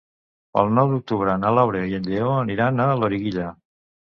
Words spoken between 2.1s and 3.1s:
Lleó aniran a